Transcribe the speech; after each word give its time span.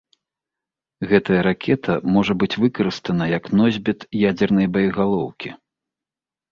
Гэтая 1.11 1.37
ракета 1.49 1.97
можа 2.15 2.33
быць 2.45 2.51
выкарыстана 2.65 3.25
як 3.37 3.43
носьбіт 3.61 3.99
ядзернай 4.29 4.67
боегалоўкі. 4.81 5.49